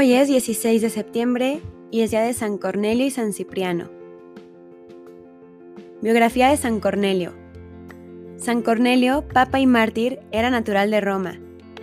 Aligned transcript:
Hoy 0.00 0.14
es 0.14 0.28
16 0.28 0.80
de 0.80 0.88
septiembre 0.88 1.60
y 1.90 2.00
es 2.00 2.10
día 2.10 2.22
de 2.22 2.32
San 2.32 2.56
Cornelio 2.56 3.04
y 3.04 3.10
San 3.10 3.34
Cipriano. 3.34 3.90
Biografía 6.00 6.48
de 6.48 6.56
San 6.56 6.80
Cornelio. 6.80 7.34
San 8.38 8.62
Cornelio, 8.62 9.28
papa 9.28 9.60
y 9.60 9.66
mártir, 9.66 10.20
era 10.32 10.48
natural 10.48 10.90
de 10.90 11.02
Roma. 11.02 11.38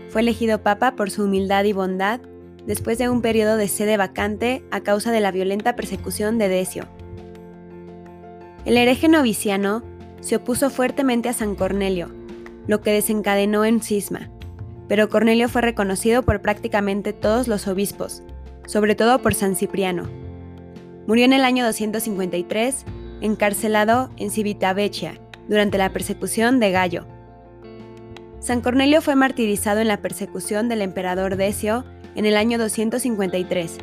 Fue 0.10 0.22
elegido 0.22 0.64
papa 0.64 0.96
por 0.96 1.12
su 1.12 1.26
humildad 1.26 1.64
y 1.66 1.74
bondad 1.74 2.20
después 2.66 2.98
de 2.98 3.08
un 3.08 3.22
periodo 3.22 3.56
de 3.56 3.68
sede 3.68 3.98
vacante 3.98 4.64
a 4.72 4.82
causa 4.82 5.12
de 5.12 5.20
la 5.20 5.30
violenta 5.30 5.76
persecución 5.76 6.40
de 6.40 6.50
Decio. 6.50 6.86
El 8.66 8.78
hereje 8.78 9.10
noviciano 9.10 9.84
se 10.22 10.38
opuso 10.38 10.72
fuertemente 10.72 11.30
a 11.30 11.34
San 11.34 11.54
Cornelio, 11.54 12.10
lo 12.66 12.82
que 12.82 12.94
desencadenó 12.94 13.64
en 13.64 13.80
cisma 13.80 14.32
pero 14.88 15.10
Cornelio 15.10 15.50
fue 15.50 15.62
reconocido 15.62 16.24
por 16.24 16.42
prácticamente 16.42 17.14
todos 17.14 17.48
los 17.48 17.68
obispos, 17.68 18.24
sobre 18.66 18.96
todo 18.96 19.22
por 19.22 19.34
San 19.34 19.56
Cipriano. 19.56 20.10
Murió 21.08 21.26
en 21.26 21.34
el 21.34 21.44
año 21.44 21.66
253, 21.66 22.86
encarcelado 23.22 24.10
en 24.18 24.32
Civitavecchia, 24.32 25.20
durante 25.48 25.78
la 25.78 25.92
persecución 25.94 26.60
de 26.60 26.72
Gallo. 26.72 27.06
San 28.40 28.62
Cornelio 28.62 29.02
fue 29.02 29.16
martirizado 29.16 29.80
en 29.80 29.88
la 29.88 30.02
persecución 30.02 30.70
del 30.70 30.82
emperador 30.82 31.38
Decio 31.38 31.86
en 32.16 32.26
el 32.26 32.38
año 32.38 32.58
253. 32.58 33.78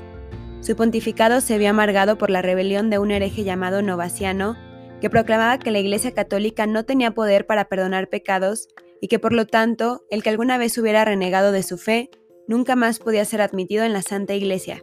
Su 0.60 0.76
pontificado 0.76 1.40
se 1.40 1.58
vio 1.58 1.70
amargado 1.70 2.16
por 2.16 2.30
la 2.30 2.40
rebelión 2.40 2.88
de 2.88 2.98
un 2.98 3.10
hereje 3.10 3.44
llamado 3.44 3.82
Novaciano, 3.82 4.56
que 5.00 5.10
proclamaba 5.10 5.58
que 5.58 5.70
la 5.70 5.80
Iglesia 5.80 6.12
Católica 6.12 6.66
no 6.66 6.84
tenía 6.84 7.10
poder 7.10 7.46
para 7.46 7.66
perdonar 7.66 8.08
pecados 8.08 8.68
y 9.04 9.08
que 9.08 9.18
por 9.18 9.34
lo 9.34 9.46
tanto 9.46 10.06
el 10.08 10.22
que 10.22 10.30
alguna 10.30 10.56
vez 10.56 10.78
hubiera 10.78 11.04
renegado 11.04 11.52
de 11.52 11.62
su 11.62 11.76
fe 11.76 12.08
nunca 12.48 12.74
más 12.74 13.00
podía 13.00 13.22
ser 13.26 13.42
admitido 13.42 13.84
en 13.84 13.92
la 13.92 14.00
Santa 14.00 14.32
Iglesia. 14.32 14.82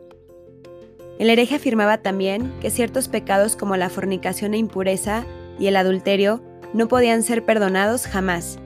El 1.17 1.31
hereje 1.31 1.55
afirmaba 1.55 2.03
también 2.03 2.53
que 2.61 2.69
ciertos 2.69 3.07
pecados 3.07 3.55
como 3.55 3.77
la 3.77 3.89
fornicación 3.89 4.53
e 4.53 4.59
impureza 4.59 5.25
y 5.57 5.65
el 5.65 5.75
adulterio 5.75 6.39
no 6.71 6.87
podían 6.87 7.23
ser 7.23 7.45
perdonados 7.45 8.05
jamás. 8.05 8.59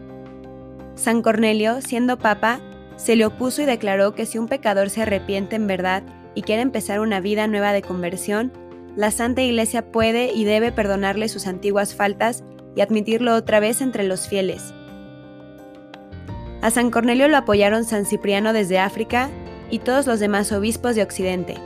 San 0.95 1.22
Cornelio, 1.22 1.80
siendo 1.80 2.20
papa, 2.20 2.59
se 2.98 3.16
le 3.16 3.26
opuso 3.26 3.61
y 3.61 3.66
declaró 3.66 4.14
que 4.14 4.26
si 4.26 4.38
un 4.38 4.50
pecador 4.50 4.89
se 4.89 5.03
arrepiente 5.03 5.56
en 5.56 5.67
verdad 5.67 6.03
y 6.33 6.42
quiere 6.42 6.64
empezar 6.64 7.00
una 7.00 7.22
vida 7.22 7.48
nueva 7.48 7.72
de 7.72 7.81
conversión, 7.81 8.52
la 8.98 9.09
Santa 9.09 9.42
Iglesia 9.42 9.89
puede 9.89 10.33
y 10.33 10.44
debe 10.44 10.73
perdonarle 10.73 11.30
sus 11.30 11.48
antiguas 11.48 11.95
faltas 11.95 12.44
y 12.76 12.81
admitirlo 12.81 13.33
otra 13.36 13.61
vez 13.61 13.80
entre 13.80 14.03
los 14.03 14.28
fieles. 14.28 14.73
A 16.66 16.71
San 16.71 16.89
Cornelio 16.89 17.27
lo 17.27 17.38
apoyaron 17.38 17.83
San 17.83 18.08
Cipriano 18.08 18.52
desde 18.52 18.80
África 18.80 19.30
y 19.69 19.77
todos 19.77 20.08
los 20.08 20.19
demás 20.19 20.52
obispos 20.52 20.95
de 20.95 21.03
Occidente. 21.03 21.58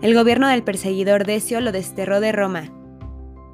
El 0.00 0.14
gobierno 0.14 0.48
del 0.48 0.62
perseguidor 0.62 1.26
Decio 1.26 1.60
lo 1.60 1.70
desterró 1.70 2.20
de 2.20 2.32
Roma. 2.32 2.72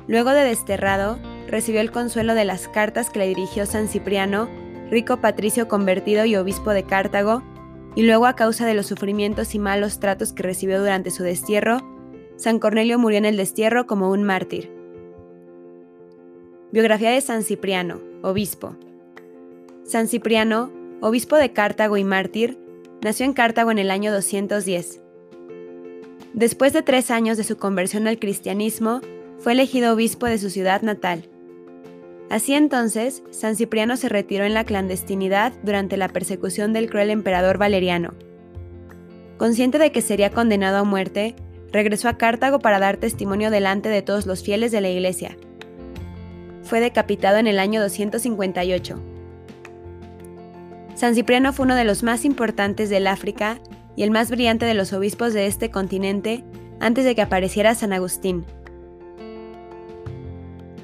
Luego 0.07 0.31
de 0.31 0.45
desterrado, 0.45 1.19
recibió 1.49 1.81
el 1.81 1.91
consuelo 1.91 2.37
de 2.37 2.45
las 2.45 2.69
cartas 2.69 3.11
que 3.11 3.19
le 3.19 3.27
dirigió 3.27 3.67
San 3.67 3.89
Cipriano, 3.89 4.49
rico 4.89 5.17
patricio 5.17 5.67
convertido 5.67 6.25
y 6.27 6.37
obispo 6.37 6.71
de 6.71 6.85
Cartago, 6.85 7.43
y 7.97 8.03
luego 8.03 8.27
a 8.27 8.37
causa 8.37 8.67
de 8.67 8.75
los 8.75 8.87
sufrimientos 8.87 9.57
y 9.57 9.59
malos 9.59 9.99
tratos 9.99 10.33
que 10.33 10.45
recibió 10.45 10.79
durante 10.79 11.11
su 11.11 11.25
destierro, 11.25 11.79
San 12.37 12.61
Cornelio 12.61 13.01
murió 13.01 13.19
en 13.19 13.25
el 13.25 13.37
destierro 13.37 13.89
como 13.89 14.13
un 14.13 14.23
mártir. 14.23 14.71
Biografía 16.71 17.11
de 17.11 17.21
San 17.21 17.43
Cipriano, 17.43 18.01
obispo. 18.23 18.77
San 19.89 20.07
Cipriano, 20.07 20.71
obispo 21.01 21.37
de 21.37 21.55
Cartago 21.55 21.97
y 21.97 22.05
mártir, 22.05 22.59
nació 23.01 23.25
en 23.25 23.33
Cartago 23.33 23.71
en 23.71 23.79
el 23.79 23.91
año 23.91 24.13
210. 24.13 25.01
Después 26.35 26.75
de 26.75 26.83
tres 26.83 27.11
años 27.11 27.39
de 27.39 27.45
su 27.45 27.57
conversión 27.57 28.07
al 28.07 28.19
cristianismo, 28.19 29.01
fue 29.39 29.53
elegido 29.53 29.95
obispo 29.95 30.27
de 30.27 30.37
su 30.37 30.51
ciudad 30.51 30.83
natal. 30.83 31.31
Así 32.29 32.53
entonces, 32.53 33.23
San 33.31 33.57
Cipriano 33.57 33.97
se 33.97 34.11
retiró 34.11 34.45
en 34.45 34.53
la 34.53 34.65
clandestinidad 34.65 35.55
durante 35.63 35.97
la 35.97 36.09
persecución 36.09 36.75
del 36.75 36.91
cruel 36.91 37.09
emperador 37.09 37.57
Valeriano. 37.57 38.13
Consciente 39.39 39.79
de 39.79 39.91
que 39.91 40.03
sería 40.03 40.29
condenado 40.29 40.77
a 40.77 40.85
muerte, 40.85 41.35
regresó 41.73 42.11
a 42.11 42.19
Cartago 42.19 42.59
para 42.59 42.79
dar 42.79 42.99
testimonio 42.99 43.51
delante 43.51 43.89
de 43.89 44.03
todos 44.03 44.27
los 44.27 44.43
fieles 44.43 44.71
de 44.71 44.83
la 44.83 44.91
iglesia. 44.91 45.39
Fue 46.63 46.79
decapitado 46.79 47.39
en 47.39 47.47
el 47.47 47.59
año 47.59 47.81
258. 47.81 49.17
San 50.99 51.15
Cipriano 51.15 51.53
fue 51.53 51.65
uno 51.65 51.77
de 51.77 51.85
los 51.85 52.03
más 52.03 52.25
importantes 52.25 52.91
del 52.91 53.07
África 53.07 53.61
y 53.95 54.03
el 54.03 54.11
más 54.11 54.33
brillante 54.33 54.67
de 54.67 54.75
los 54.75 54.93
obispos 54.93 55.33
de 55.33 55.47
este 55.47 55.71
continente 55.71 56.43
antes 56.81 57.05
de 57.05 57.15
que 57.15 57.23
apareciera 57.23 57.77
San 57.77 57.93
Agustín. 57.93 58.45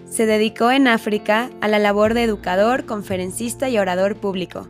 Se 0.08 0.24
dedicó 0.24 0.70
en 0.70 0.86
África 0.86 1.50
a 1.60 1.66
la 1.66 1.80
labor 1.80 2.14
de 2.14 2.22
educador, 2.22 2.86
conferencista 2.86 3.68
y 3.68 3.76
orador 3.76 4.14
público. 4.14 4.68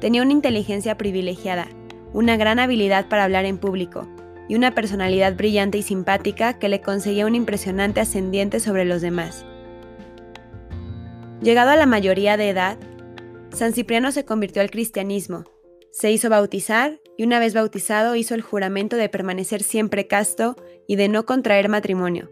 Tenía 0.00 0.22
una 0.22 0.30
inteligencia 0.30 0.96
privilegiada, 0.96 1.66
una 2.12 2.36
gran 2.36 2.60
habilidad 2.60 3.08
para 3.08 3.24
hablar 3.24 3.46
en 3.46 3.58
público 3.58 4.06
y 4.48 4.54
una 4.54 4.72
personalidad 4.72 5.34
brillante 5.34 5.78
y 5.78 5.82
simpática 5.82 6.60
que 6.60 6.68
le 6.68 6.80
conseguía 6.80 7.26
un 7.26 7.34
impresionante 7.34 8.02
ascendiente 8.02 8.60
sobre 8.60 8.84
los 8.84 9.02
demás. 9.02 9.44
Llegado 11.42 11.70
a 11.70 11.76
la 11.76 11.86
mayoría 11.86 12.36
de 12.36 12.50
edad, 12.50 12.76
San 13.52 13.72
Cipriano 13.72 14.12
se 14.12 14.24
convirtió 14.24 14.62
al 14.62 14.70
cristianismo, 14.70 15.44
se 15.90 16.12
hizo 16.12 16.30
bautizar 16.30 17.00
y 17.16 17.24
una 17.24 17.40
vez 17.40 17.52
bautizado 17.52 18.14
hizo 18.14 18.34
el 18.34 18.42
juramento 18.42 18.96
de 18.96 19.08
permanecer 19.08 19.62
siempre 19.62 20.06
casto 20.06 20.56
y 20.86 20.96
de 20.96 21.08
no 21.08 21.26
contraer 21.26 21.68
matrimonio. 21.68 22.30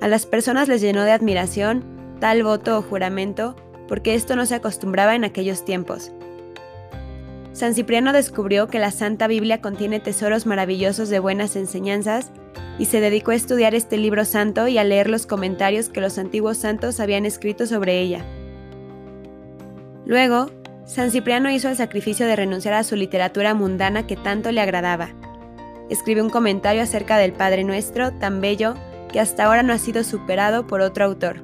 A 0.00 0.06
las 0.06 0.26
personas 0.26 0.68
les 0.68 0.80
llenó 0.80 1.02
de 1.02 1.10
admiración 1.10 2.16
tal 2.20 2.44
voto 2.44 2.78
o 2.78 2.82
juramento 2.82 3.56
porque 3.88 4.14
esto 4.14 4.36
no 4.36 4.46
se 4.46 4.54
acostumbraba 4.54 5.16
en 5.16 5.24
aquellos 5.24 5.64
tiempos. 5.64 6.12
San 7.52 7.74
Cipriano 7.74 8.12
descubrió 8.12 8.68
que 8.68 8.78
la 8.78 8.92
Santa 8.92 9.26
Biblia 9.26 9.60
contiene 9.60 9.98
tesoros 9.98 10.46
maravillosos 10.46 11.08
de 11.08 11.18
buenas 11.18 11.56
enseñanzas 11.56 12.30
y 12.78 12.84
se 12.84 13.00
dedicó 13.00 13.32
a 13.32 13.34
estudiar 13.34 13.74
este 13.74 13.96
libro 13.96 14.24
santo 14.24 14.68
y 14.68 14.78
a 14.78 14.84
leer 14.84 15.10
los 15.10 15.26
comentarios 15.26 15.88
que 15.88 16.00
los 16.00 16.18
antiguos 16.18 16.58
santos 16.58 17.00
habían 17.00 17.26
escrito 17.26 17.66
sobre 17.66 18.00
ella. 18.00 18.24
Luego, 20.08 20.50
San 20.86 21.10
Cipriano 21.10 21.50
hizo 21.50 21.68
el 21.68 21.76
sacrificio 21.76 22.26
de 22.26 22.34
renunciar 22.34 22.72
a 22.72 22.82
su 22.82 22.96
literatura 22.96 23.52
mundana 23.52 24.06
que 24.06 24.16
tanto 24.16 24.50
le 24.50 24.62
agradaba. 24.62 25.10
Escribió 25.90 26.24
un 26.24 26.30
comentario 26.30 26.82
acerca 26.82 27.18
del 27.18 27.34
Padre 27.34 27.62
Nuestro 27.62 28.14
tan 28.14 28.40
bello 28.40 28.74
que 29.12 29.20
hasta 29.20 29.44
ahora 29.44 29.62
no 29.62 29.74
ha 29.74 29.78
sido 29.78 30.02
superado 30.04 30.66
por 30.66 30.80
otro 30.80 31.04
autor. 31.04 31.42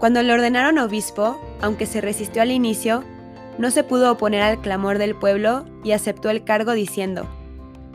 Cuando 0.00 0.22
le 0.22 0.32
ordenaron 0.32 0.78
obispo, 0.78 1.40
aunque 1.60 1.86
se 1.86 2.00
resistió 2.00 2.42
al 2.42 2.50
inicio, 2.50 3.04
no 3.58 3.70
se 3.70 3.84
pudo 3.84 4.10
oponer 4.10 4.42
al 4.42 4.60
clamor 4.60 4.98
del 4.98 5.14
pueblo 5.14 5.66
y 5.84 5.92
aceptó 5.92 6.30
el 6.30 6.42
cargo 6.42 6.72
diciendo, 6.72 7.28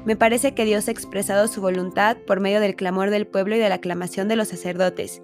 Me 0.05 0.15
parece 0.15 0.53
que 0.53 0.63
Dios 0.63 0.87
ha 0.87 0.91
expresado 0.91 1.49
su 1.49 1.59
voluntad 1.59 2.15
por 2.25 2.39
medio 2.39 2.61
del 2.61 2.77
clamor 2.77 3.09
del 3.09 3.27
pueblo 3.27 3.57
y 3.57 3.59
de 3.59 3.67
la 3.67 3.75
aclamación 3.75 4.29
de 4.29 4.37
los 4.37 4.47
sacerdotes 4.47 5.21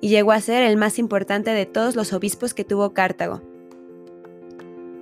y 0.00 0.08
llegó 0.08 0.32
a 0.32 0.40
ser 0.40 0.62
el 0.62 0.76
más 0.76 0.98
importante 0.98 1.50
de 1.50 1.66
todos 1.66 1.96
los 1.96 2.12
obispos 2.12 2.54
que 2.54 2.64
tuvo 2.64 2.94
Cartago. 2.94 3.42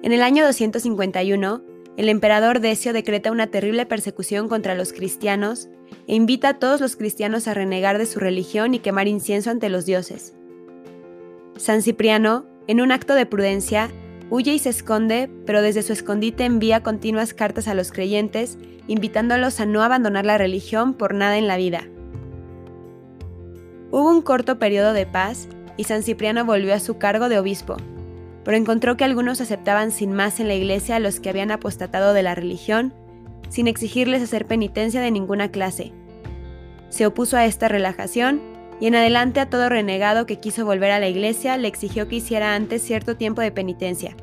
En 0.03 0.13
el 0.13 0.23
año 0.23 0.45
251, 0.45 1.63
el 1.97 2.09
emperador 2.09 2.61
Decio 2.61 2.93
decreta 2.93 3.33
una 3.33 3.49
terrible 3.49 3.85
persecución 3.85 4.49
contra 4.49 4.77
los 4.77 4.93
cristianos 4.93 5.69
e 6.07 6.15
invita 6.15 6.51
a 6.51 6.59
todos 6.59 6.81
los 6.81 6.95
cristianos 6.95 7.49
a 7.49 7.55
renegar 7.55 7.99
de 7.99 8.07
su 8.07 8.21
religión 8.21 8.75
y 8.75 8.79
quemar 8.79 9.09
incienso 9.09 9.51
ante 9.51 9.69
los 9.69 9.85
dioses. 9.85 10.35
San 11.57 11.83
Cipriano, 11.83 12.47
en 12.69 12.81
un 12.81 12.93
acto 12.93 13.15
de 13.15 13.27
prudencia, 13.27 13.91
huye 14.31 14.53
y 14.53 14.59
se 14.61 14.69
esconde, 14.69 15.29
pero 15.45 15.61
desde 15.61 15.83
su 15.83 15.93
escondite 15.93 16.45
envía 16.45 16.85
continuas 16.85 17.35
cartas 17.35 17.67
a 17.67 17.75
los 17.75 17.91
creyentes, 17.91 18.59
invitándolos 18.87 19.59
a 19.59 19.67
no 19.67 19.83
abandonar 19.83 20.25
la 20.25 20.39
religión 20.39 20.95
por 20.95 21.15
nada 21.15 21.37
en 21.37 21.49
la 21.49 21.57
vida. 21.57 21.89
Hubo 23.91 24.11
un 24.11 24.21
corto 24.21 24.59
periodo 24.59 24.93
de 24.93 25.07
paz 25.07 25.49
y 25.79 25.85
San 25.85 26.03
Cipriano 26.03 26.45
volvió 26.45 26.75
a 26.75 26.81
su 26.81 26.99
cargo 26.99 27.31
de 27.31 27.39
obispo, 27.39 27.77
pero 28.45 28.57
encontró 28.57 28.97
que 28.97 29.05
algunos 29.05 29.41
aceptaban 29.41 29.93
sin 29.93 30.13
más 30.13 30.41
en 30.41 30.49
la 30.49 30.55
iglesia 30.55 30.97
a 30.97 31.01
los 31.01 31.21
que 31.21 31.31
habían 31.31 31.51
apostatado 31.51 32.13
de 32.13 32.23
la 32.23 32.35
religión, 32.35 32.93
sin 33.49 33.67
exigirles 33.67 34.23
hacer 34.23 34.45
penitencia 34.45 35.01
de 35.01 35.11
ninguna 35.11 35.51
clase. 35.51 35.93
Se 36.91 37.07
opuso 37.07 37.39
a 37.39 37.47
esta 37.47 37.69
relajación 37.69 38.43
y 38.79 38.87
en 38.89 38.95
adelante 38.95 39.41
a 39.41 39.49
todo 39.49 39.69
renegado 39.71 40.27
que 40.27 40.39
quiso 40.39 40.67
volver 40.67 40.91
a 40.91 41.01
la 41.01 41.09
iglesia 41.09 41.57
le 41.57 41.69
exigió 41.69 42.09
que 42.09 42.17
hiciera 42.17 42.55
antes 42.55 42.83
cierto 42.83 43.17
tiempo 43.17 43.41
de 43.41 43.53
penitencia. 43.53 44.15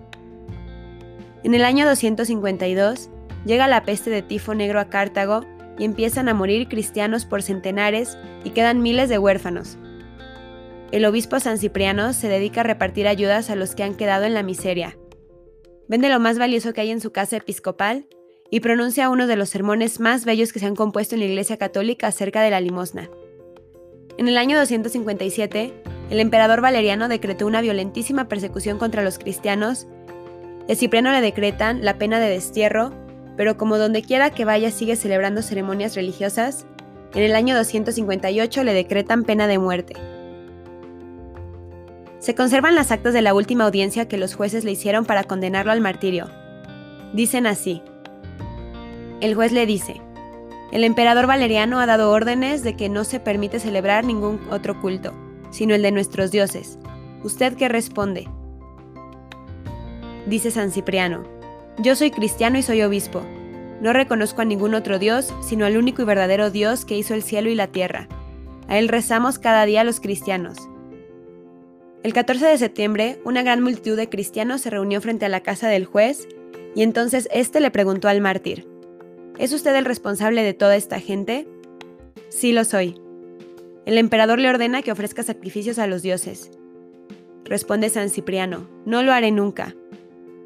En 1.44 1.56
el 1.56 1.66
año 1.66 1.86
252 1.88 3.10
llega 3.46 3.68
la 3.68 3.84
peste 3.84 4.12
de 4.12 4.22
tifo 4.22 4.54
negro 4.54 4.80
a 4.80 4.86
Cartago 4.86 5.46
y 5.78 5.86
empiezan 5.86 6.30
a 6.30 6.34
morir 6.34 6.68
cristianos 6.68 7.26
por 7.26 7.42
centenares 7.42 8.18
y 8.44 8.52
quedan 8.52 8.82
miles 8.82 9.10
de 9.10 9.20
huérfanos. 9.20 9.78
el 10.92 11.06
obispo 11.06 11.40
San 11.40 11.58
Cipriano 11.58 12.14
se 12.14 12.30
dedica 12.30 12.62
a 12.62 12.64
repartir 12.64 13.08
ayudas 13.08 13.50
a 13.50 13.56
los 13.56 13.76
que 13.76 13.84
han 13.84 13.96
quedado 13.96 14.24
en 14.24 14.34
la 14.34 14.44
miseria. 14.44 14.98
Vende 15.88 16.10
lo 16.10 16.20
más 16.20 16.40
valioso 16.40 16.74
que 16.74 16.82
hay 16.82 16.92
en 16.92 17.02
su 17.02 17.12
casa 17.12 17.38
episcopal 17.38 18.08
y 18.50 18.60
pronuncia 18.62 19.10
uno 19.10 19.28
de 19.28 19.36
los 19.36 19.50
sermones 19.50 20.00
más 20.00 20.26
bellos 20.26 20.54
que 20.54 20.60
se 20.60 20.66
han 20.66 20.76
compuesto 20.76 21.16
en 21.16 21.20
la 21.20 21.28
Iglesia 21.28 21.58
Católica 21.58 22.08
acerca 22.08 22.42
de 22.42 22.52
la 22.52 22.62
limosna. 22.62 23.10
En 24.18 24.28
el 24.28 24.38
año 24.38 24.58
257, 24.58 25.74
el 26.10 26.20
emperador 26.20 26.62
Valeriano 26.62 27.08
decretó 27.08 27.46
una 27.48 27.62
violentísima 27.62 28.28
persecución 28.30 28.78
contra 28.78 29.04
los 29.04 29.20
cristianos 29.20 29.88
y 30.68 30.76
Cipriano 30.76 31.12
le 31.12 31.22
decretan 31.22 31.84
la 31.84 31.98
pena 31.98 32.20
de 32.20 32.30
destierro, 32.30 32.92
pero 33.38 33.58
como 33.58 33.78
donde 33.78 34.02
quiera 34.02 34.30
que 34.30 34.46
vaya 34.46 34.72
sigue 34.72 34.96
celebrando 34.96 35.42
ceremonias 35.42 35.96
religiosas, 35.96 36.66
en 37.14 37.24
el 37.24 37.36
año 37.36 37.56
258 37.56 38.64
le 38.64 38.74
decretan 38.74 39.24
pena 39.24 39.48
de 39.48 39.60
muerte. 39.60 39.96
Se 42.20 42.36
conservan 42.36 42.76
las 42.76 42.92
actas 42.92 43.14
de 43.14 43.22
la 43.22 43.34
última 43.34 43.66
audiencia 43.66 44.08
que 44.08 44.18
los 44.18 44.36
jueces 44.36 44.64
le 44.64 44.72
hicieron 44.72 45.06
para 45.06 45.24
condenarlo 45.24 45.72
al 45.72 45.82
martirio. 45.82 46.30
Dicen 47.14 47.46
así. 47.46 47.82
El 49.22 49.36
juez 49.36 49.52
le 49.52 49.66
dice, 49.66 50.02
el 50.72 50.84
emperador 50.84 51.28
Valeriano 51.28 51.80
ha 51.80 51.86
dado 51.86 52.12
órdenes 52.12 52.64
de 52.64 52.76
que 52.76 52.90
no 52.90 53.04
se 53.04 53.20
permite 53.20 53.60
celebrar 53.60 54.04
ningún 54.04 54.42
otro 54.50 54.82
culto, 54.82 55.14
sino 55.52 55.76
el 55.76 55.82
de 55.82 55.92
nuestros 55.92 56.32
dioses. 56.32 56.80
¿Usted 57.24 57.56
qué 57.56 57.70
responde? 57.70 58.28
Dice 60.26 60.52
San 60.52 60.72
Cipriano, 60.72 61.24
yo 61.78 61.96
soy 61.96 62.12
cristiano 62.12 62.58
y 62.58 62.64
soy 62.64 62.82
obispo. 62.82 63.22
No 63.82 63.92
reconozco 63.94 64.42
a 64.42 64.46
ningún 64.46 64.74
otro 64.74 65.00
Dios, 65.00 65.34
sino 65.42 65.66
al 65.66 65.78
único 65.78 66.02
y 66.02 66.06
verdadero 66.06 66.50
Dios 66.50 66.86
que 66.86 66.98
hizo 66.98 67.14
el 67.14 67.24
cielo 67.24 67.50
y 67.50 67.56
la 67.56 67.68
tierra. 67.68 68.08
A 68.68 68.80
Él 68.80 68.88
rezamos 68.88 69.40
cada 69.40 69.66
día 69.66 69.84
los 69.84 70.00
cristianos. 70.00 70.58
El 72.04 72.14
14 72.14 72.46
de 72.46 72.58
septiembre, 72.58 73.20
una 73.26 73.44
gran 73.44 73.62
multitud 73.62 73.98
de 73.98 74.10
cristianos 74.10 74.62
se 74.62 74.70
reunió 74.70 75.02
frente 75.02 75.26
a 75.26 75.30
la 75.30 75.42
casa 75.42 75.68
del 75.68 75.86
juez 75.86 76.28
y 76.76 76.84
entonces 76.84 77.28
éste 77.32 77.60
le 77.60 77.72
preguntó 77.72 78.08
al 78.08 78.22
mártir, 78.22 78.68
¿Es 79.38 79.52
usted 79.52 79.76
el 79.76 79.86
responsable 79.86 80.44
de 80.44 80.54
toda 80.54 80.78
esta 80.78 81.00
gente? 81.00 81.46
Sí 82.30 82.54
lo 82.54 82.64
soy. 82.64 82.96
El 83.86 83.98
emperador 83.98 84.40
le 84.40 84.50
ordena 84.50 84.82
que 84.82 84.92
ofrezca 84.92 85.24
sacrificios 85.24 85.78
a 85.78 85.88
los 85.88 86.02
dioses. 86.02 86.52
Responde 87.44 87.90
San 87.90 88.10
Cipriano, 88.10 88.70
no 88.86 89.04
lo 89.04 89.12
haré 89.12 89.32
nunca. 89.32 89.76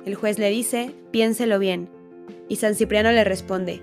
El 0.09 0.15
juez 0.15 0.39
le 0.39 0.49
dice, 0.49 0.95
piénselo 1.11 1.59
bien. 1.59 1.87
Y 2.47 2.55
San 2.55 2.73
Cipriano 2.73 3.11
le 3.11 3.23
responde, 3.23 3.79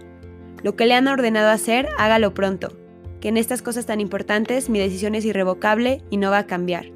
lo 0.65 0.75
que 0.75 0.85
le 0.85 0.95
han 0.95 1.07
ordenado 1.07 1.51
hacer, 1.51 1.89
hágalo 1.99 2.35
pronto, 2.35 2.77
que 3.21 3.29
en 3.29 3.37
estas 3.37 3.63
cosas 3.63 3.87
tan 3.87 4.01
importantes 4.01 4.69
mi 4.69 4.81
decisión 4.81 5.15
es 5.15 5.25
irrevocable 5.25 6.03
y 6.11 6.17
no 6.17 6.33
va 6.33 6.39
a 6.39 6.47
cambiar. 6.49 6.87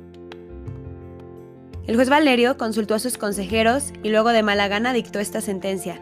El 1.86 1.94
juez 1.94 2.08
Valerio 2.08 2.56
consultó 2.56 2.96
a 2.96 2.98
sus 2.98 3.18
consejeros 3.18 3.92
y 4.02 4.08
luego 4.08 4.30
de 4.30 4.42
mala 4.42 4.66
gana 4.66 4.92
dictó 4.92 5.20
esta 5.20 5.40
sentencia. 5.40 6.00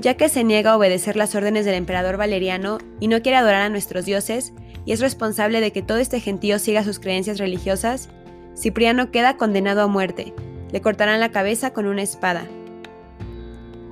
Ya 0.00 0.16
que 0.16 0.30
se 0.30 0.44
niega 0.44 0.70
a 0.70 0.78
obedecer 0.78 1.14
las 1.14 1.34
órdenes 1.34 1.66
del 1.66 1.74
emperador 1.74 2.16
Valeriano 2.16 2.78
y 3.00 3.08
no 3.08 3.20
quiere 3.20 3.36
adorar 3.36 3.60
a 3.60 3.68
nuestros 3.68 4.06
dioses, 4.06 4.54
y 4.86 4.92
es 4.92 5.00
responsable 5.00 5.60
de 5.60 5.72
que 5.72 5.82
todo 5.82 5.98
este 5.98 6.20
gentío 6.20 6.58
siga 6.58 6.84
sus 6.84 7.00
creencias 7.00 7.36
religiosas, 7.36 8.08
Cipriano 8.56 9.10
queda 9.10 9.36
condenado 9.36 9.82
a 9.82 9.88
muerte. 9.88 10.32
Le 10.70 10.80
cortarán 10.80 11.20
la 11.20 11.30
cabeza 11.30 11.72
con 11.72 11.86
una 11.86 12.02
espada. 12.02 12.46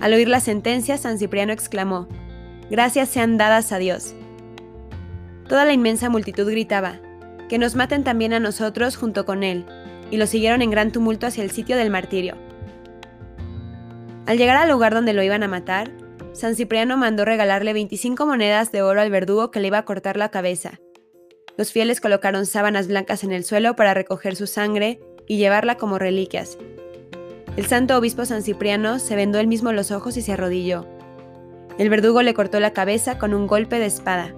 Al 0.00 0.12
oír 0.12 0.28
la 0.28 0.40
sentencia, 0.40 0.98
San 0.98 1.18
Cipriano 1.18 1.52
exclamó, 1.52 2.06
Gracias 2.70 3.08
sean 3.08 3.38
dadas 3.38 3.72
a 3.72 3.78
Dios. 3.78 4.14
Toda 5.48 5.64
la 5.64 5.72
inmensa 5.72 6.10
multitud 6.10 6.50
gritaba, 6.50 7.00
Que 7.48 7.58
nos 7.58 7.76
maten 7.76 8.04
también 8.04 8.32
a 8.32 8.40
nosotros 8.40 8.96
junto 8.96 9.24
con 9.24 9.42
él, 9.42 9.64
y 10.10 10.16
lo 10.16 10.26
siguieron 10.26 10.62
en 10.62 10.70
gran 10.70 10.92
tumulto 10.92 11.26
hacia 11.26 11.44
el 11.44 11.50
sitio 11.50 11.76
del 11.76 11.90
martirio. 11.90 12.36
Al 14.26 14.38
llegar 14.38 14.56
al 14.56 14.68
lugar 14.68 14.92
donde 14.92 15.12
lo 15.12 15.22
iban 15.22 15.44
a 15.44 15.48
matar, 15.48 15.90
San 16.32 16.56
Cipriano 16.56 16.96
mandó 16.96 17.24
regalarle 17.24 17.72
25 17.72 18.26
monedas 18.26 18.72
de 18.72 18.82
oro 18.82 19.00
al 19.00 19.10
verdugo 19.10 19.50
que 19.50 19.60
le 19.60 19.68
iba 19.68 19.78
a 19.78 19.84
cortar 19.84 20.16
la 20.16 20.30
cabeza. 20.30 20.80
Los 21.56 21.72
fieles 21.72 22.00
colocaron 22.00 22.44
sábanas 22.44 22.88
blancas 22.88 23.24
en 23.24 23.32
el 23.32 23.44
suelo 23.44 23.76
para 23.76 23.94
recoger 23.94 24.36
su 24.36 24.46
sangre 24.46 25.00
y 25.26 25.38
llevarla 25.38 25.76
como 25.76 25.98
reliquias. 25.98 26.58
El 27.56 27.66
santo 27.66 27.96
obispo 27.96 28.24
San 28.26 28.42
Cipriano 28.42 28.98
se 28.98 29.16
vendó 29.16 29.38
él 29.38 29.46
mismo 29.46 29.72
los 29.72 29.90
ojos 29.90 30.16
y 30.16 30.22
se 30.22 30.32
arrodilló. 30.32 30.86
El 31.78 31.90
verdugo 31.90 32.22
le 32.22 32.34
cortó 32.34 32.60
la 32.60 32.72
cabeza 32.72 33.18
con 33.18 33.34
un 33.34 33.46
golpe 33.46 33.78
de 33.78 33.86
espada. 33.86 34.34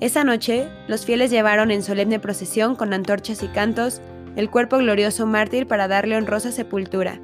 Esa 0.00 0.24
noche, 0.24 0.68
los 0.88 1.04
fieles 1.04 1.30
llevaron 1.30 1.70
en 1.70 1.82
solemne 1.82 2.18
procesión 2.18 2.76
con 2.76 2.92
antorchas 2.92 3.42
y 3.42 3.48
cantos 3.48 4.00
el 4.36 4.50
cuerpo 4.50 4.78
glorioso 4.78 5.26
mártir 5.26 5.66
para 5.66 5.88
darle 5.88 6.16
honrosa 6.16 6.52
sepultura. 6.52 7.20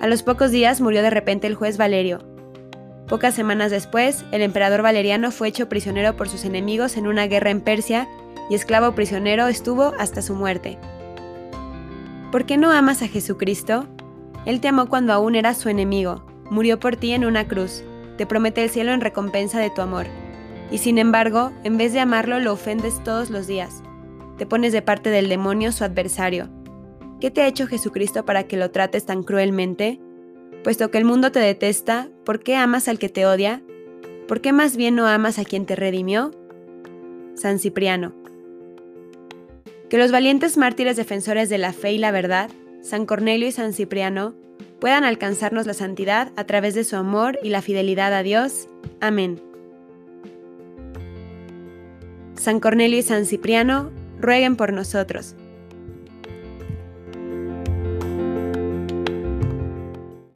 A 0.00 0.06
los 0.06 0.22
pocos 0.22 0.50
días 0.50 0.80
murió 0.80 1.02
de 1.02 1.10
repente 1.10 1.46
el 1.46 1.54
juez 1.54 1.78
Valerio. 1.78 2.18
Pocas 3.08 3.34
semanas 3.34 3.70
después, 3.70 4.24
el 4.32 4.42
emperador 4.42 4.82
Valeriano 4.82 5.30
fue 5.30 5.48
hecho 5.48 5.68
prisionero 5.68 6.16
por 6.16 6.28
sus 6.28 6.44
enemigos 6.44 6.96
en 6.96 7.06
una 7.06 7.26
guerra 7.26 7.50
en 7.50 7.60
Persia 7.60 8.08
y 8.50 8.54
esclavo 8.54 8.94
prisionero 8.94 9.48
estuvo 9.48 9.94
hasta 9.98 10.20
su 10.20 10.34
muerte. 10.34 10.78
¿Por 12.34 12.46
qué 12.46 12.56
no 12.56 12.72
amas 12.72 13.00
a 13.02 13.06
Jesucristo? 13.06 13.86
Él 14.44 14.60
te 14.60 14.66
amó 14.66 14.88
cuando 14.88 15.12
aún 15.12 15.36
eras 15.36 15.56
su 15.56 15.68
enemigo, 15.68 16.26
murió 16.50 16.80
por 16.80 16.96
ti 16.96 17.12
en 17.12 17.24
una 17.24 17.46
cruz, 17.46 17.84
te 18.18 18.26
promete 18.26 18.64
el 18.64 18.70
cielo 18.70 18.90
en 18.90 19.00
recompensa 19.00 19.60
de 19.60 19.70
tu 19.70 19.82
amor. 19.82 20.06
Y 20.72 20.78
sin 20.78 20.98
embargo, 20.98 21.52
en 21.62 21.76
vez 21.76 21.92
de 21.92 22.00
amarlo, 22.00 22.40
lo 22.40 22.52
ofendes 22.52 23.00
todos 23.04 23.30
los 23.30 23.46
días 23.46 23.84
te 24.36 24.46
pones 24.46 24.72
de 24.72 24.82
parte 24.82 25.10
del 25.10 25.28
demonio, 25.28 25.72
su 25.72 25.84
adversario. 25.84 26.48
¿Qué 27.20 27.30
te 27.30 27.42
ha 27.42 27.46
hecho 27.46 27.66
Jesucristo 27.66 28.24
para 28.24 28.44
que 28.44 28.56
lo 28.56 28.70
trates 28.70 29.06
tan 29.06 29.22
cruelmente? 29.22 30.00
Puesto 30.62 30.90
que 30.90 30.98
el 30.98 31.04
mundo 31.04 31.30
te 31.30 31.38
detesta, 31.38 32.08
¿por 32.24 32.40
qué 32.40 32.56
amas 32.56 32.88
al 32.88 32.98
que 32.98 33.08
te 33.08 33.26
odia? 33.26 33.62
¿Por 34.26 34.40
qué 34.40 34.52
más 34.52 34.76
bien 34.76 34.96
no 34.96 35.06
amas 35.06 35.38
a 35.38 35.44
quien 35.44 35.66
te 35.66 35.76
redimió? 35.76 36.32
San 37.34 37.58
Cipriano. 37.58 38.23
Que 39.94 40.00
los 40.00 40.10
valientes 40.10 40.56
mártires 40.56 40.96
defensores 40.96 41.48
de 41.48 41.56
la 41.56 41.72
fe 41.72 41.92
y 41.92 41.98
la 41.98 42.10
verdad, 42.10 42.50
San 42.82 43.06
Cornelio 43.06 43.46
y 43.46 43.52
San 43.52 43.72
Cipriano, 43.72 44.34
puedan 44.80 45.04
alcanzarnos 45.04 45.66
la 45.66 45.72
santidad 45.72 46.32
a 46.34 46.42
través 46.42 46.74
de 46.74 46.82
su 46.82 46.96
amor 46.96 47.38
y 47.44 47.50
la 47.50 47.62
fidelidad 47.62 48.12
a 48.12 48.24
Dios. 48.24 48.68
Amén. 49.00 49.40
San 52.34 52.58
Cornelio 52.58 52.98
y 52.98 53.02
San 53.02 53.24
Cipriano, 53.24 53.92
rueguen 54.18 54.56
por 54.56 54.72
nosotros. 54.72 55.36